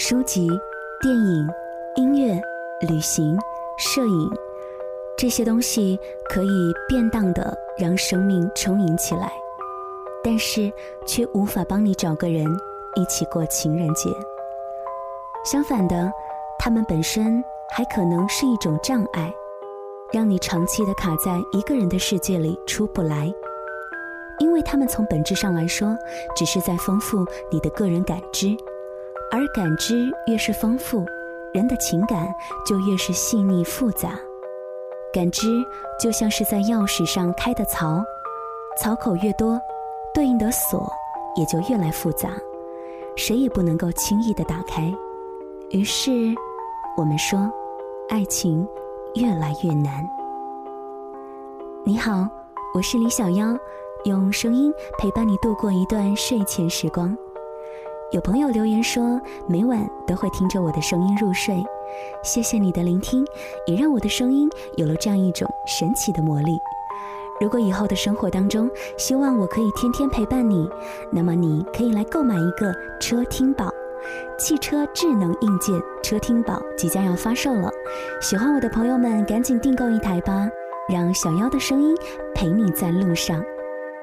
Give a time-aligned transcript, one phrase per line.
[0.00, 0.48] 书籍、
[1.00, 1.48] 电影、
[1.96, 2.40] 音乐、
[2.88, 3.36] 旅行、
[3.76, 4.30] 摄影，
[5.16, 5.98] 这些东西
[6.30, 9.32] 可以便当的让生命充盈起来，
[10.22, 10.72] 但是
[11.04, 12.46] 却无法帮你找个人
[12.94, 14.08] 一起过情人节。
[15.44, 16.12] 相反的，
[16.60, 19.34] 它们本身还可能是一种障碍，
[20.12, 23.28] 让你长期的卡在一个人的世界里出不来，
[24.38, 25.98] 因为他们从本质上来说，
[26.36, 28.56] 只是在丰富你的个人感知。
[29.30, 31.04] 而感知越是丰富，
[31.52, 32.32] 人的情感
[32.66, 34.18] 就越是细腻复杂。
[35.12, 35.64] 感知
[36.00, 38.02] 就像是在钥匙上开的槽，
[38.80, 39.60] 槽口越多，
[40.14, 40.90] 对应的锁
[41.36, 42.30] 也就越来复杂，
[43.16, 44.92] 谁也不能够轻易的打开。
[45.70, 46.34] 于是，
[46.96, 47.50] 我们说，
[48.08, 48.66] 爱情
[49.14, 50.08] 越来越难。
[51.84, 52.26] 你好，
[52.74, 53.54] 我是李小妖，
[54.04, 57.14] 用声音陪伴你度过一段睡前时光。
[58.10, 61.62] 有朋友留言说，每晚都会听着我的声音入睡，
[62.22, 63.22] 谢谢你的聆听，
[63.66, 66.58] 也让我的声音有了这样一种神奇的魔力。
[67.38, 70.66] 如果以后的生活当中，希望我可以天天陪伴你，
[71.12, 73.70] 那么你可以来购买一个车听宝，
[74.38, 77.70] 汽车智能硬件车听宝即将要发售了，
[78.22, 80.48] 喜欢我的朋友们赶紧订购一台吧，
[80.88, 81.94] 让小妖的声音
[82.34, 83.38] 陪你在路上。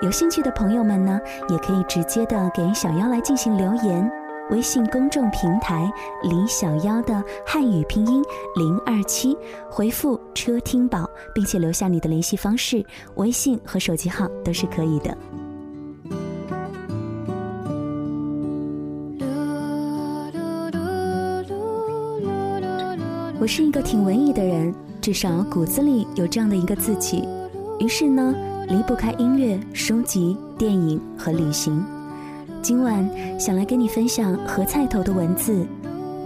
[0.00, 4.08] 有兴趣的朋友们呢，也可以直接的给小妖来进行留言，
[4.50, 8.22] 微信公众平台李小妖的汉语拼音
[8.54, 9.36] 零二七，
[9.68, 12.84] 回复车听宝，并且留下你的联系方式，
[13.16, 15.18] 微信和手机号都是可以的。
[23.40, 27.28] 我是一个挺文艺的人，至少骨子里有这样的一个自己，
[27.80, 28.32] 于是呢。
[28.68, 31.82] 离不开音乐、书籍、电影和旅行。
[32.60, 33.08] 今晚
[33.40, 35.66] 想来跟你分享何菜头的文字。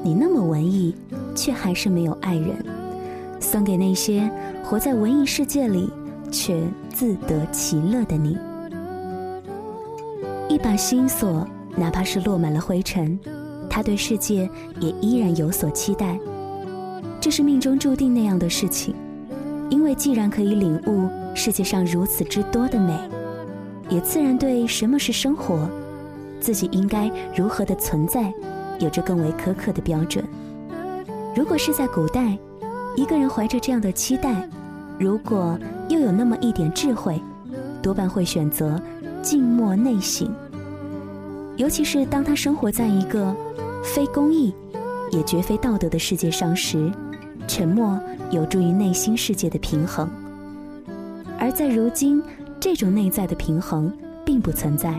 [0.03, 0.93] 你那么文艺，
[1.37, 2.56] 却还是没有爱人。
[3.39, 4.28] 送给那些
[4.65, 5.89] 活在文艺世界里
[6.33, 6.61] 却
[6.93, 8.37] 自得其乐的你。
[10.49, 11.47] 一把心锁，
[11.77, 13.16] 哪怕是落满了灰尘，
[13.71, 14.50] 他对世界
[14.81, 16.19] 也依然有所期待。
[17.21, 18.97] 这是命中注定那样的事情。
[19.71, 22.97] 因为既然可以领悟世界上如此之多的美，
[23.88, 25.69] 也自然对什么是生活，
[26.41, 28.32] 自己应该如何的存在，
[28.78, 30.25] 有着更为苛刻的标准。
[31.34, 32.38] 如果是在古代，
[32.97, 34.48] 一个人怀着这样的期待，
[34.98, 37.21] 如果又有那么一点智慧，
[37.82, 38.81] 多半会选择
[39.22, 40.32] 静默内省。
[41.56, 43.34] 尤其是当他生活在一个
[43.82, 44.54] 非公义，
[45.10, 46.91] 也绝非道德的世界上时。
[47.48, 48.00] 沉默
[48.31, 50.09] 有助于内心世界的平衡，
[51.53, 52.23] 在如今，
[52.59, 53.93] 这种内在的平衡
[54.25, 54.95] 并不存在。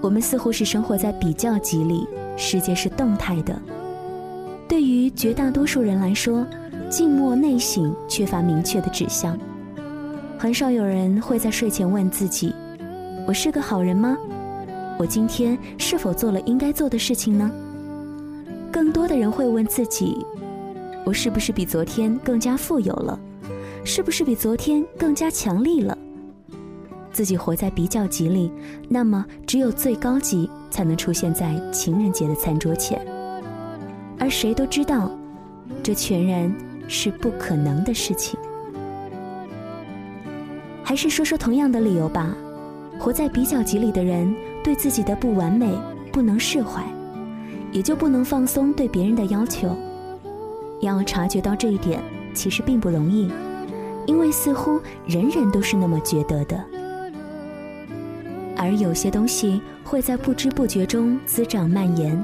[0.00, 2.06] 我们似乎是生活在比较级里，
[2.36, 3.54] 世界是动态的。
[4.66, 6.46] 对于绝大多数人来说，
[6.88, 9.38] 静默内省缺乏明确的指向，
[10.38, 12.54] 很少有人会在睡前问自己
[13.28, 14.16] ：“我是个好人吗？
[14.98, 17.50] 我今天是否做了应该做的事情呢？”
[18.72, 20.24] 更多的人会问自己：
[21.04, 23.20] 我是不是比昨天更加富有了？
[23.92, 25.98] 是不是比昨天更加强力了？
[27.10, 28.48] 自己活在比较级里，
[28.88, 33.04] 那么只有最高级才能出现在情人节的餐桌前。
[34.16, 35.10] 而谁都知道，
[35.82, 36.54] 这全然
[36.86, 38.38] 是不可能的事情。
[40.84, 42.32] 还是说说同样的理由吧：
[42.96, 45.68] 活在比较级里的人，对自己的不完美
[46.12, 46.80] 不能释怀。
[47.72, 49.76] 也就不能放松对别人的要求。
[50.80, 52.00] 要察觉到这一点，
[52.32, 53.28] 其实并不容易，
[54.10, 56.66] 因为似乎人人都是那么觉得的。
[58.56, 62.20] 而有些东西会在不知不觉中滋长蔓延，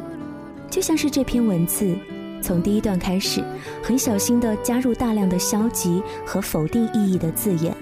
[0.68, 1.96] 就像是这篇文字，
[2.42, 3.40] 从第一段开始，
[3.84, 7.72] 很小心地加入大量的消极和否定意义的字眼，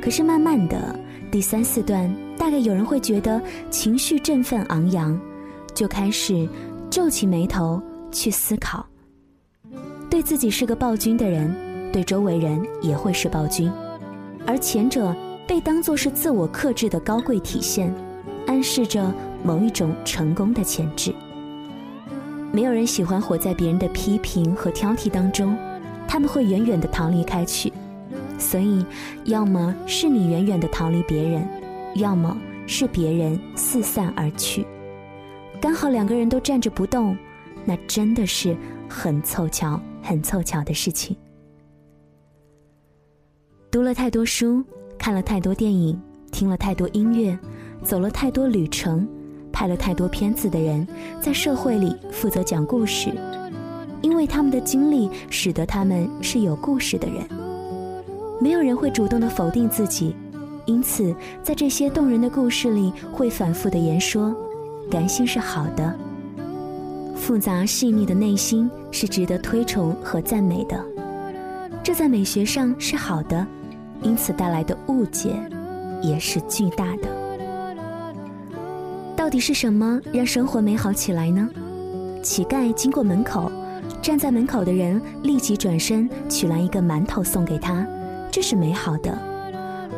[0.00, 0.96] 可是慢慢的，
[1.28, 2.08] 第三四段
[2.38, 5.20] 大概有人会觉得情绪振奋昂扬，
[5.74, 6.48] 就开始。
[6.88, 7.82] 皱起眉头
[8.12, 8.86] 去思考，
[10.08, 11.52] 对自己是个暴君的人，
[11.96, 13.72] 对周围人也会是暴君，
[14.46, 15.16] 而前者
[15.46, 17.90] 被当作是自我克制的高贵体现，
[18.46, 19.10] 暗示着
[19.42, 21.14] 某一种成功的潜质。
[22.52, 25.56] 没有人喜欢活在别人的批评和挑剔当中，
[26.06, 27.72] 他们会远远的逃离开去。
[28.38, 28.84] 所以，
[29.24, 31.48] 要么是你远远的逃离别人，
[31.94, 34.66] 要么是别人四散而去。
[35.62, 37.16] 刚好两个人都站着不动，
[37.64, 38.54] 那真的是
[38.86, 41.16] 很凑巧、很凑巧的事情。
[43.76, 44.64] 读了太多书，
[44.96, 46.00] 看了太多电影，
[46.32, 47.38] 听了太多音乐，
[47.84, 49.06] 走了太多旅程，
[49.52, 50.88] 拍了太多片子的人，
[51.20, 53.12] 在社会里负责讲故事，
[54.00, 57.16] 因为他们的经历使得他们是有故事的人。
[58.40, 60.16] 没有人会主动的否定自己，
[60.64, 64.34] 因此在这些动人的故事里，会反复的言说，
[64.90, 65.94] 感性是好的，
[67.14, 70.82] 复杂细腻的内心是值得推崇和赞美的，
[71.82, 73.46] 这在美学上是好的，
[74.02, 75.34] 因此带来的误解
[76.02, 77.08] 也是巨大的。
[79.16, 81.48] 到底是什么让生活美好起来呢？
[82.22, 83.50] 乞丐经过门口，
[84.02, 87.86] 站在门口的人立即转身取来一个馒头送给他，
[88.30, 89.16] 这是美好的。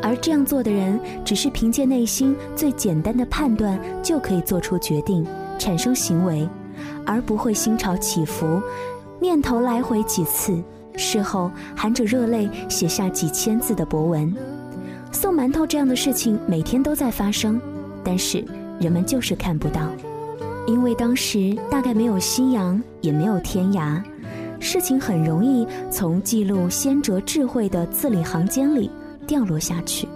[0.01, 5.25] 而这样做的人，只是凭借内心最简单的判断就可以做出决定、
[5.57, 6.47] 产生行为，
[7.05, 8.61] 而不会心潮起伏，
[9.19, 10.63] 念头来回几次，
[10.99, 14.31] 事后含着热泪写下几千字的博文。
[15.11, 17.59] 送馒头这样的事情每天都在发生，
[18.03, 18.45] 但是。
[18.79, 19.81] 人们就是看不到，
[20.65, 24.01] 因为当时大概没有夕阳，也没有天涯，
[24.57, 28.89] 事情很容易从记录先哲智慧的字里行间里
[29.27, 30.07] 掉落下去。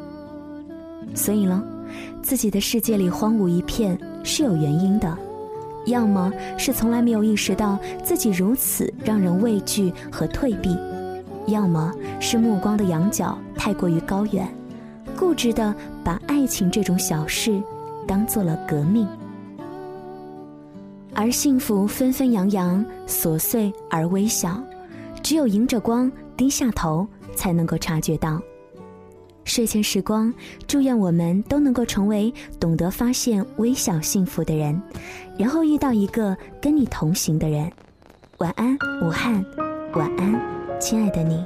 [1.13, 1.62] 所以呢，
[2.21, 5.18] 自己的世界里荒芜一片是有原因的，
[5.85, 10.77] 要么是从来没有意识到自己如此让人畏惧和退避，
[11.47, 14.47] 要么是目光的仰角太过于高远，
[15.18, 17.62] 固执的把爱情这种小事。
[18.06, 19.07] 当做了革命，
[21.13, 24.62] 而幸福纷纷扬扬，琐碎而微小，
[25.24, 28.41] 只有迎着光低下头，才能够察觉到。
[29.45, 30.34] 睡前时光，
[30.68, 34.81] 祝愿我们都能够成为懂得发现微小幸福的人，
[35.38, 37.72] 然后遇到一个跟你同行的人。
[38.40, 39.45] 晚安，武汉，
[39.94, 41.45] 晚安，亲爱的你。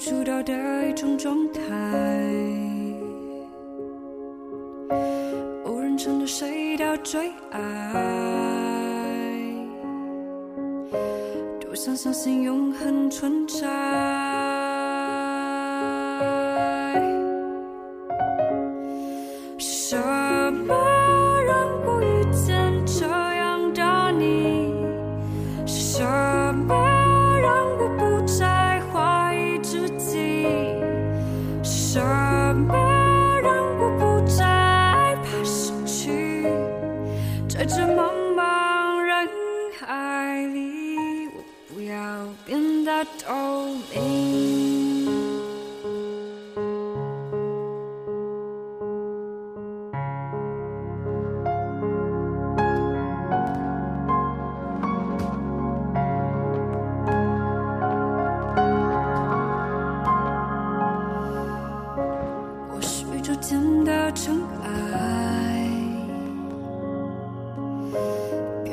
[0.00, 1.60] 出道的一种状态，
[5.66, 7.60] 无人称的谁的最爱，
[11.60, 14.49] 多想相信永恒存在。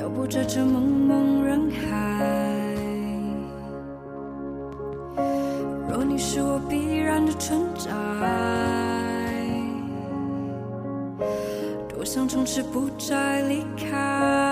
[0.08, 2.24] 漂泊着这茫茫人海，
[5.90, 7.92] 若你是我必然的存在，
[11.90, 14.48] 多想从此不再离开。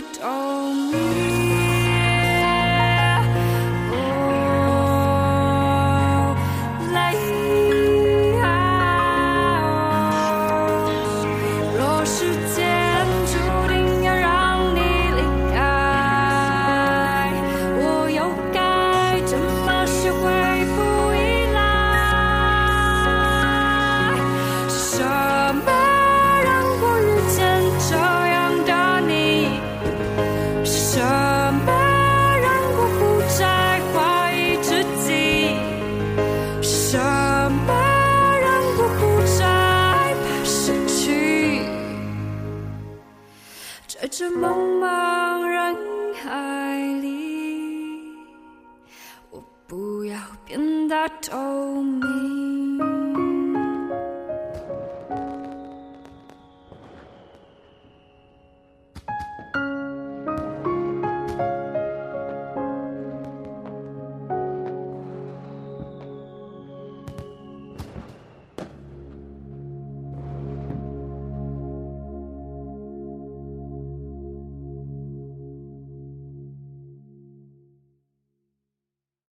[0.00, 1.57] shut on me.